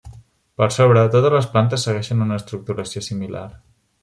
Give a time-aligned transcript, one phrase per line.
[0.61, 3.45] Per sobre, totes les plantes segueixen una estructuració similar.